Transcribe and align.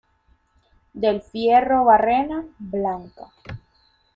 Del 1.03 1.21
Fierro 1.21 1.85
Barrena, 1.85 2.43
Blanca. 2.57 3.31